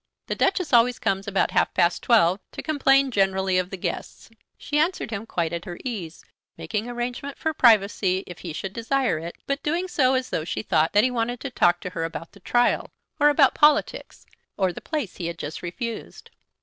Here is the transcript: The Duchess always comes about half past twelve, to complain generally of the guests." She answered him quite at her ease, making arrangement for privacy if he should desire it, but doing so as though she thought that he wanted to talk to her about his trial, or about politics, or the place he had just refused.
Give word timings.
The 0.25 0.33
Duchess 0.33 0.73
always 0.73 0.97
comes 0.97 1.27
about 1.27 1.51
half 1.51 1.75
past 1.75 2.01
twelve, 2.01 2.39
to 2.53 2.63
complain 2.63 3.11
generally 3.11 3.59
of 3.59 3.69
the 3.69 3.77
guests." 3.77 4.31
She 4.57 4.79
answered 4.79 5.11
him 5.11 5.27
quite 5.27 5.53
at 5.53 5.65
her 5.65 5.77
ease, 5.85 6.25
making 6.57 6.89
arrangement 6.89 7.37
for 7.37 7.53
privacy 7.53 8.23
if 8.25 8.39
he 8.39 8.51
should 8.51 8.73
desire 8.73 9.19
it, 9.19 9.35
but 9.45 9.61
doing 9.61 9.87
so 9.87 10.15
as 10.15 10.31
though 10.31 10.43
she 10.43 10.63
thought 10.63 10.93
that 10.93 11.03
he 11.03 11.11
wanted 11.11 11.39
to 11.41 11.51
talk 11.51 11.81
to 11.81 11.91
her 11.91 12.03
about 12.03 12.33
his 12.33 12.41
trial, 12.41 12.89
or 13.19 13.29
about 13.29 13.53
politics, 13.53 14.25
or 14.57 14.73
the 14.73 14.81
place 14.81 15.17
he 15.17 15.27
had 15.27 15.37
just 15.37 15.61
refused. 15.61 16.31